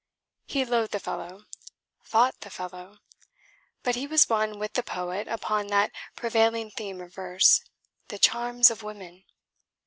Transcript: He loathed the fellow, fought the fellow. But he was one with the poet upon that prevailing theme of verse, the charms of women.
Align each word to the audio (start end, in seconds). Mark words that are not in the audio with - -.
He 0.47 0.65
loathed 0.65 0.93
the 0.93 0.99
fellow, 0.99 1.43
fought 2.01 2.39
the 2.39 2.49
fellow. 2.49 2.97
But 3.83 3.93
he 3.93 4.07
was 4.07 4.27
one 4.27 4.57
with 4.57 4.73
the 4.73 4.81
poet 4.81 5.27
upon 5.27 5.67
that 5.67 5.91
prevailing 6.15 6.71
theme 6.71 6.99
of 7.01 7.13
verse, 7.13 7.61
the 8.07 8.17
charms 8.17 8.71
of 8.71 8.81
women. 8.81 9.25